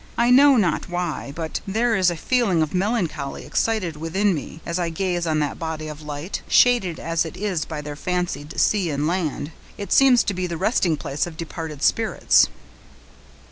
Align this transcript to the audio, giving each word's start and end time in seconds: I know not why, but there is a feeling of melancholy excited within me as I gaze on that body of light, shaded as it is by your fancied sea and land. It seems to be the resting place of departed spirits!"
I 0.17 0.31
know 0.31 0.55
not 0.57 0.89
why, 0.89 1.31
but 1.35 1.61
there 1.67 1.95
is 1.95 2.09
a 2.09 2.15
feeling 2.17 2.63
of 2.63 2.73
melancholy 2.73 3.45
excited 3.45 3.95
within 3.95 4.33
me 4.33 4.59
as 4.65 4.79
I 4.79 4.89
gaze 4.89 5.27
on 5.27 5.37
that 5.41 5.59
body 5.59 5.87
of 5.87 6.01
light, 6.01 6.41
shaded 6.47 6.99
as 6.99 7.23
it 7.23 7.37
is 7.37 7.65
by 7.65 7.81
your 7.83 7.95
fancied 7.95 8.59
sea 8.59 8.89
and 8.89 9.05
land. 9.05 9.51
It 9.77 9.93
seems 9.93 10.23
to 10.23 10.33
be 10.33 10.47
the 10.47 10.57
resting 10.57 10.97
place 10.97 11.27
of 11.27 11.37
departed 11.37 11.83
spirits!" 11.83 12.47